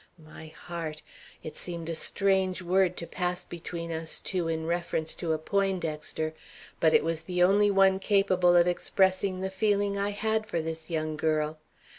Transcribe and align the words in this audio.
My 0.25 0.47
heart! 0.47 1.03
It 1.43 1.55
seemed 1.55 1.87
a 1.87 1.93
strange 1.93 2.63
word 2.63 2.97
to 2.97 3.05
pass 3.05 3.45
between 3.45 3.91
us 3.91 4.19
two 4.19 4.47
in 4.47 4.65
reference 4.65 5.13
to 5.13 5.31
a 5.31 5.37
Poindexter, 5.37 6.33
but 6.79 6.95
it 6.95 7.03
was 7.03 7.25
the 7.25 7.43
only 7.43 7.69
one 7.69 7.99
capable 7.99 8.55
of 8.55 8.65
expressing 8.67 9.41
the 9.41 9.51
feeling 9.51 9.99
I 9.99 10.09
had 10.09 10.47
for 10.47 10.59
this 10.59 10.89
young 10.89 11.17
girl. 11.17 11.59